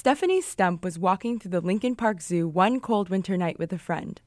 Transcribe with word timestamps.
Stephanie 0.00 0.40
Stump 0.40 0.82
was 0.82 0.98
walking 0.98 1.38
through 1.38 1.50
the 1.50 1.60
Lincoln 1.60 1.94
Park 1.94 2.22
Zoo 2.22 2.48
one 2.48 2.80
cold 2.80 3.10
winter 3.10 3.36
night 3.36 3.58
with 3.58 3.70
a 3.70 3.76
friend, 3.76 4.18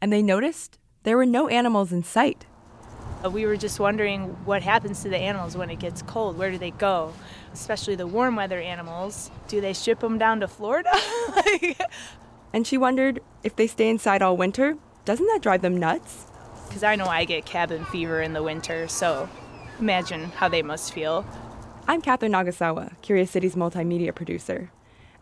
and 0.00 0.12
they 0.12 0.20
noticed 0.20 0.76
there 1.04 1.16
were 1.16 1.24
no 1.24 1.46
animals 1.46 1.92
in 1.92 2.02
sight. 2.02 2.46
Uh, 3.24 3.30
we 3.30 3.46
were 3.46 3.56
just 3.56 3.78
wondering 3.78 4.30
what 4.44 4.64
happens 4.64 5.02
to 5.02 5.08
the 5.08 5.16
animals 5.16 5.56
when 5.56 5.70
it 5.70 5.78
gets 5.78 6.02
cold. 6.02 6.36
Where 6.36 6.50
do 6.50 6.58
they 6.58 6.72
go? 6.72 7.12
Especially 7.52 7.94
the 7.94 8.08
warm 8.08 8.34
weather 8.34 8.58
animals. 8.58 9.30
Do 9.46 9.60
they 9.60 9.72
ship 9.72 10.00
them 10.00 10.18
down 10.18 10.40
to 10.40 10.48
Florida? 10.48 10.90
and 12.52 12.66
she 12.66 12.76
wondered 12.76 13.20
if 13.44 13.54
they 13.54 13.68
stay 13.68 13.88
inside 13.88 14.20
all 14.20 14.36
winter, 14.36 14.76
doesn't 15.04 15.26
that 15.26 15.42
drive 15.42 15.62
them 15.62 15.76
nuts? 15.76 16.26
Because 16.66 16.82
I 16.82 16.96
know 16.96 17.06
I 17.06 17.24
get 17.24 17.46
cabin 17.46 17.84
fever 17.84 18.20
in 18.20 18.32
the 18.32 18.42
winter, 18.42 18.88
so 18.88 19.28
imagine 19.78 20.24
how 20.24 20.48
they 20.48 20.62
must 20.62 20.92
feel. 20.92 21.24
I'm 21.86 22.00
Catherine 22.00 22.32
Nagasawa, 22.32 23.00
Curious 23.00 23.30
City's 23.30 23.54
multimedia 23.54 24.12
producer. 24.12 24.72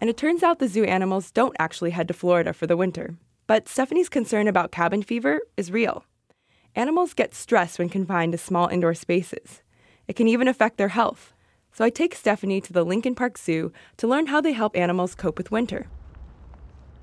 And 0.03 0.11
it 0.11 0.17
turns 0.17 0.43
out 0.43 0.59
the 0.59 0.67
zoo 0.67 0.83
animals 0.83 1.31
don't 1.31 1.55
actually 1.61 1.93
head 1.93 2.09
to 2.09 2.15
Florida 2.15 2.53
for 2.53 2.67
the 2.67 2.77
winter. 2.77 3.15
But 3.47 3.69
Stephanie's 3.69 4.09
concern 4.09 4.49
about 4.49 4.73
cabin 4.73 5.05
fever 5.05 5.43
is 5.57 5.71
real. 5.71 6.05
Animals 6.75 7.15
get 7.15 7.37
stressed 7.37 7.79
when 7.79 7.89
confined 7.89 8.33
to 8.33 8.39
small 8.39 8.67
indoor 8.67 8.95
spaces. 8.95 9.63
It 10.09 10.17
can 10.17 10.27
even 10.27 10.49
affect 10.49 10.77
their 10.77 10.89
health. 10.89 11.33
So 11.73 11.85
I 11.85 11.91
take 11.91 12.17
Stephanie 12.17 12.61
to 12.63 12.73
the 12.73 12.85
Lincoln 12.85 13.15
Park 13.15 13.39
Zoo 13.39 13.73
to 13.99 14.09
learn 14.09 14.27
how 14.27 14.41
they 14.41 14.51
help 14.51 14.77
animals 14.77 15.15
cope 15.15 15.39
with 15.39 15.53
winter. 15.53 15.87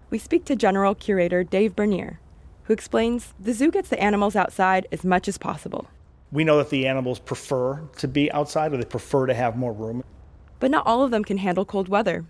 We 0.09 0.17
speak 0.17 0.43
to 0.45 0.57
General 0.57 0.93
Curator 0.93 1.45
Dave 1.45 1.77
Bernier, 1.77 2.19
who 2.63 2.73
explains 2.73 3.33
the 3.39 3.53
zoo 3.53 3.71
gets 3.71 3.87
the 3.87 4.03
animals 4.03 4.35
outside 4.35 4.87
as 4.91 5.05
much 5.05 5.29
as 5.29 5.37
possible. 5.37 5.87
We 6.33 6.43
know 6.43 6.57
that 6.57 6.69
the 6.69 6.85
animals 6.85 7.19
prefer 7.19 7.79
to 7.99 8.09
be 8.09 8.29
outside 8.33 8.73
or 8.73 8.77
they 8.77 8.83
prefer 8.83 9.25
to 9.25 9.33
have 9.33 9.55
more 9.55 9.71
room. 9.71 10.03
But 10.59 10.69
not 10.69 10.85
all 10.85 11.01
of 11.01 11.11
them 11.11 11.23
can 11.23 11.37
handle 11.37 11.63
cold 11.63 11.87
weather, 11.87 12.25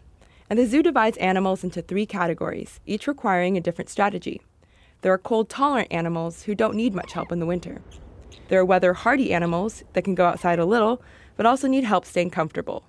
and 0.50 0.58
the 0.58 0.66
zoo 0.66 0.82
divides 0.82 1.18
animals 1.18 1.64
into 1.64 1.82
three 1.82 2.06
categories, 2.06 2.80
each 2.86 3.08
requiring 3.08 3.56
a 3.56 3.62
different 3.62 3.90
strategy. 3.90 4.42
There 5.02 5.14
are 5.14 5.18
cold 5.18 5.50
tolerant 5.50 5.90
animals 5.92 6.44
who 6.44 6.56
don't 6.56 6.76
need 6.76 6.94
much 6.94 7.14
help 7.14 7.32
in 7.32 7.40
the 7.40 7.46
winter. 7.46 7.82
There 8.50 8.60
are 8.60 8.66
weather 8.66 8.94
hardy 8.94 9.32
animals 9.32 9.84
that 9.94 10.04
can 10.04 10.16
go 10.16 10.26
outside 10.26 10.60
a 10.60 10.66
little, 10.66 11.02
but 11.38 11.46
also 11.46 11.68
need 11.68 11.84
help 11.84 12.04
staying 12.04 12.32
comfortable. 12.32 12.84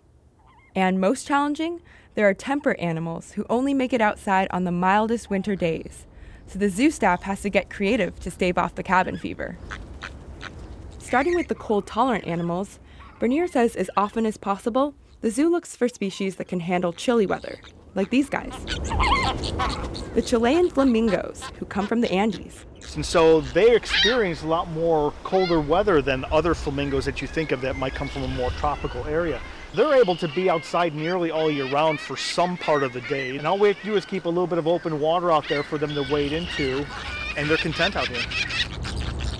And 0.74 1.00
most 1.00 1.26
challenging, 1.26 1.82
there 2.14 2.28
are 2.28 2.34
temperate 2.34 2.80
animals 2.80 3.32
who 3.32 3.46
only 3.50 3.74
make 3.74 3.92
it 3.92 4.00
outside 4.00 4.48
on 4.50 4.64
the 4.64 4.72
mildest 4.72 5.30
winter 5.30 5.54
days. 5.54 6.06
So 6.46 6.58
the 6.58 6.68
zoo 6.68 6.90
staff 6.90 7.22
has 7.22 7.42
to 7.42 7.50
get 7.50 7.70
creative 7.70 8.18
to 8.20 8.30
stave 8.30 8.58
off 8.58 8.74
the 8.74 8.82
cabin 8.82 9.16
fever. 9.16 9.58
Starting 10.98 11.34
with 11.34 11.48
the 11.48 11.54
cold 11.54 11.86
tolerant 11.86 12.26
animals, 12.26 12.80
Bernier 13.18 13.46
says 13.46 13.76
as 13.76 13.90
often 13.96 14.26
as 14.26 14.36
possible, 14.36 14.94
the 15.20 15.30
zoo 15.30 15.48
looks 15.50 15.76
for 15.76 15.88
species 15.88 16.36
that 16.36 16.48
can 16.48 16.60
handle 16.60 16.92
chilly 16.92 17.26
weather, 17.26 17.58
like 17.94 18.10
these 18.10 18.28
guys. 18.28 18.52
The 20.14 20.22
Chilean 20.24 20.70
flamingos, 20.70 21.42
who 21.58 21.66
come 21.66 21.86
from 21.86 22.00
the 22.00 22.10
Andes. 22.10 22.64
And 22.94 23.04
so 23.04 23.42
they 23.42 23.76
experience 23.76 24.42
a 24.42 24.46
lot 24.46 24.70
more 24.70 25.12
colder 25.22 25.60
weather 25.60 26.00
than 26.00 26.24
other 26.32 26.54
flamingos 26.54 27.04
that 27.04 27.20
you 27.20 27.28
think 27.28 27.52
of 27.52 27.60
that 27.60 27.76
might 27.76 27.94
come 27.94 28.08
from 28.08 28.22
a 28.22 28.28
more 28.28 28.50
tropical 28.52 29.04
area. 29.04 29.40
They're 29.74 29.94
able 29.94 30.16
to 30.16 30.28
be 30.28 30.48
outside 30.48 30.94
nearly 30.94 31.30
all 31.30 31.50
year 31.50 31.70
round 31.70 32.00
for 32.00 32.16
some 32.16 32.56
part 32.56 32.82
of 32.82 32.92
the 32.92 33.02
day. 33.02 33.36
And 33.36 33.46
all 33.46 33.58
we 33.58 33.68
have 33.68 33.78
to 33.80 33.84
do 33.84 33.96
is 33.96 34.04
keep 34.04 34.24
a 34.24 34.28
little 34.28 34.46
bit 34.46 34.58
of 34.58 34.66
open 34.66 34.98
water 34.98 35.30
out 35.30 35.48
there 35.48 35.62
for 35.62 35.78
them 35.78 35.94
to 35.94 36.04
wade 36.10 36.32
into, 36.32 36.84
and 37.36 37.48
they're 37.48 37.56
content 37.58 37.94
out 37.94 38.08
here. 38.08 38.24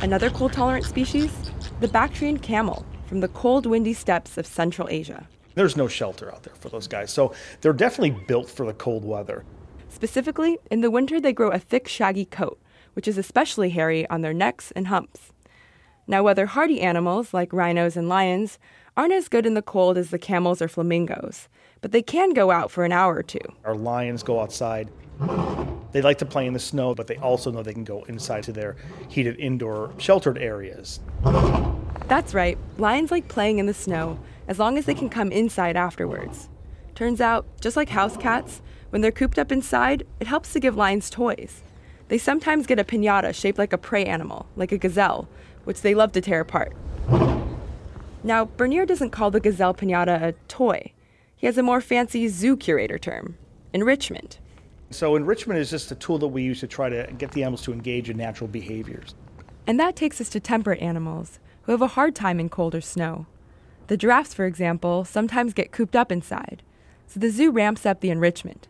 Another 0.02 0.30
cold 0.30 0.52
tolerant 0.52 0.84
species? 0.84 1.32
The 1.80 1.88
Bactrian 1.88 2.38
camel 2.38 2.84
from 3.06 3.20
the 3.20 3.28
cold, 3.28 3.66
windy 3.66 3.92
steppes 3.92 4.38
of 4.38 4.46
Central 4.46 4.86
Asia. 4.88 5.26
There's 5.60 5.76
no 5.76 5.88
shelter 5.88 6.32
out 6.32 6.44
there 6.44 6.54
for 6.54 6.70
those 6.70 6.88
guys. 6.88 7.10
So 7.10 7.34
they're 7.60 7.74
definitely 7.74 8.18
built 8.26 8.48
for 8.48 8.64
the 8.64 8.72
cold 8.72 9.04
weather. 9.04 9.44
Specifically, 9.90 10.56
in 10.70 10.80
the 10.80 10.90
winter, 10.90 11.20
they 11.20 11.34
grow 11.34 11.50
a 11.50 11.58
thick, 11.58 11.86
shaggy 11.86 12.24
coat, 12.24 12.58
which 12.94 13.06
is 13.06 13.18
especially 13.18 13.68
hairy 13.68 14.08
on 14.08 14.22
their 14.22 14.32
necks 14.32 14.70
and 14.70 14.86
humps. 14.86 15.34
Now, 16.06 16.22
weather 16.22 16.46
hardy 16.46 16.80
animals 16.80 17.34
like 17.34 17.52
rhinos 17.52 17.94
and 17.94 18.08
lions 18.08 18.58
aren't 18.96 19.12
as 19.12 19.28
good 19.28 19.44
in 19.44 19.52
the 19.52 19.60
cold 19.60 19.98
as 19.98 20.08
the 20.08 20.18
camels 20.18 20.62
or 20.62 20.68
flamingos, 20.68 21.50
but 21.82 21.92
they 21.92 22.00
can 22.00 22.32
go 22.32 22.50
out 22.50 22.70
for 22.70 22.86
an 22.86 22.92
hour 22.92 23.16
or 23.16 23.22
two. 23.22 23.38
Our 23.66 23.76
lions 23.76 24.22
go 24.22 24.40
outside. 24.40 24.88
They 25.92 26.00
like 26.00 26.16
to 26.20 26.24
play 26.24 26.46
in 26.46 26.54
the 26.54 26.58
snow, 26.58 26.94
but 26.94 27.06
they 27.06 27.16
also 27.16 27.50
know 27.50 27.62
they 27.62 27.74
can 27.74 27.84
go 27.84 28.04
inside 28.04 28.44
to 28.44 28.52
their 28.52 28.76
heated 29.10 29.38
indoor 29.38 29.92
sheltered 29.98 30.38
areas. 30.38 31.00
That's 32.10 32.34
right, 32.34 32.58
lions 32.76 33.12
like 33.12 33.28
playing 33.28 33.60
in 33.60 33.66
the 33.66 33.72
snow 33.72 34.18
as 34.48 34.58
long 34.58 34.76
as 34.76 34.84
they 34.84 34.94
can 34.94 35.08
come 35.08 35.30
inside 35.30 35.76
afterwards. 35.76 36.48
Turns 36.96 37.20
out, 37.20 37.46
just 37.60 37.76
like 37.76 37.90
house 37.90 38.16
cats, 38.16 38.62
when 38.88 39.00
they're 39.00 39.12
cooped 39.12 39.38
up 39.38 39.52
inside, 39.52 40.04
it 40.18 40.26
helps 40.26 40.52
to 40.52 40.58
give 40.58 40.76
lions 40.76 41.08
toys. 41.08 41.62
They 42.08 42.18
sometimes 42.18 42.66
get 42.66 42.80
a 42.80 42.84
pinata 42.84 43.32
shaped 43.32 43.60
like 43.60 43.72
a 43.72 43.78
prey 43.78 44.04
animal, 44.04 44.46
like 44.56 44.72
a 44.72 44.76
gazelle, 44.76 45.28
which 45.62 45.82
they 45.82 45.94
love 45.94 46.10
to 46.10 46.20
tear 46.20 46.40
apart. 46.40 46.72
Now, 48.24 48.46
Bernier 48.46 48.86
doesn't 48.86 49.10
call 49.10 49.30
the 49.30 49.38
gazelle 49.38 49.72
pinata 49.72 50.20
a 50.20 50.34
toy. 50.48 50.90
He 51.36 51.46
has 51.46 51.58
a 51.58 51.62
more 51.62 51.80
fancy 51.80 52.26
zoo 52.26 52.56
curator 52.56 52.98
term 52.98 53.36
enrichment. 53.72 54.40
So, 54.90 55.14
enrichment 55.14 55.60
is 55.60 55.70
just 55.70 55.92
a 55.92 55.94
tool 55.94 56.18
that 56.18 56.26
we 56.26 56.42
use 56.42 56.58
to 56.58 56.66
try 56.66 56.88
to 56.88 57.08
get 57.18 57.30
the 57.30 57.44
animals 57.44 57.62
to 57.62 57.72
engage 57.72 58.10
in 58.10 58.16
natural 58.16 58.48
behaviors. 58.48 59.14
And 59.64 59.78
that 59.78 59.94
takes 59.94 60.20
us 60.20 60.28
to 60.30 60.40
temperate 60.40 60.82
animals, 60.82 61.38
who 61.70 61.74
have 61.74 61.82
a 61.82 61.86
hard 61.94 62.16
time 62.16 62.40
in 62.40 62.48
cold 62.48 62.74
or 62.74 62.80
snow. 62.80 63.26
The 63.86 63.96
giraffes, 63.96 64.34
for 64.34 64.44
example, 64.44 65.04
sometimes 65.04 65.52
get 65.52 65.70
cooped 65.70 65.94
up 65.94 66.10
inside, 66.10 66.64
so 67.06 67.20
the 67.20 67.30
zoo 67.30 67.52
ramps 67.52 67.86
up 67.86 68.00
the 68.00 68.10
enrichment. 68.10 68.66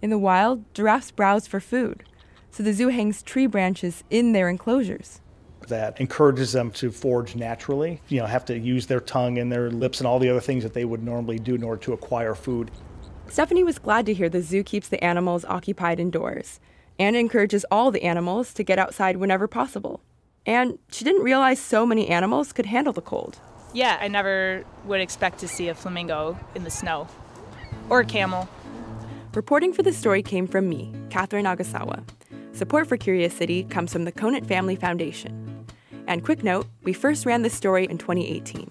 In 0.00 0.10
the 0.10 0.18
wild, 0.18 0.62
giraffes 0.72 1.10
browse 1.10 1.48
for 1.48 1.58
food, 1.58 2.04
so 2.52 2.62
the 2.62 2.72
zoo 2.72 2.86
hangs 2.86 3.24
tree 3.24 3.48
branches 3.48 4.04
in 4.10 4.30
their 4.30 4.48
enclosures. 4.48 5.20
That 5.66 6.00
encourages 6.00 6.52
them 6.52 6.70
to 6.74 6.92
forage 6.92 7.34
naturally, 7.34 8.00
you 8.06 8.20
know, 8.20 8.26
have 8.26 8.44
to 8.44 8.56
use 8.56 8.86
their 8.86 9.00
tongue 9.00 9.38
and 9.38 9.50
their 9.50 9.68
lips 9.68 9.98
and 9.98 10.06
all 10.06 10.20
the 10.20 10.30
other 10.30 10.38
things 10.38 10.62
that 10.62 10.72
they 10.72 10.84
would 10.84 11.02
normally 11.02 11.40
do 11.40 11.56
in 11.56 11.64
order 11.64 11.82
to 11.82 11.94
acquire 11.94 12.36
food. 12.36 12.70
Stephanie 13.28 13.64
was 13.64 13.80
glad 13.80 14.06
to 14.06 14.14
hear 14.14 14.28
the 14.28 14.40
zoo 14.40 14.62
keeps 14.62 14.86
the 14.86 15.02
animals 15.02 15.44
occupied 15.46 15.98
indoors 15.98 16.60
and 16.96 17.16
encourages 17.16 17.66
all 17.72 17.90
the 17.90 18.04
animals 18.04 18.54
to 18.54 18.62
get 18.62 18.78
outside 18.78 19.16
whenever 19.16 19.48
possible. 19.48 20.00
And 20.46 20.78
she 20.90 21.04
didn't 21.04 21.22
realize 21.22 21.60
so 21.60 21.84
many 21.84 22.08
animals 22.08 22.52
could 22.52 22.66
handle 22.66 22.92
the 22.92 23.02
cold 23.02 23.40
yeah, 23.76 23.98
I 24.00 24.08
never 24.08 24.64
would 24.86 25.02
expect 25.02 25.38
to 25.40 25.48
see 25.48 25.68
a 25.68 25.74
flamingo 25.74 26.38
in 26.54 26.64
the 26.64 26.70
snow 26.70 27.08
or 27.90 28.00
a 28.00 28.04
camel. 28.06 28.48
Reporting 29.34 29.74
for 29.74 29.82
the 29.82 29.92
story 29.92 30.22
came 30.22 30.46
from 30.46 30.66
me, 30.68 30.94
Catherine 31.10 31.44
Nagasawa. 31.44 32.02
Support 32.52 32.86
for 32.86 32.96
Curious 32.96 33.34
City 33.34 33.64
comes 33.64 33.92
from 33.92 34.04
the 34.04 34.12
Conant 34.12 34.46
Family 34.46 34.76
Foundation. 34.76 35.66
And 36.06 36.24
quick 36.24 36.42
note, 36.42 36.66
we 36.84 36.94
first 36.94 37.26
ran 37.26 37.42
this 37.42 37.52
story 37.52 37.84
in 37.84 37.98
2018. 37.98 38.70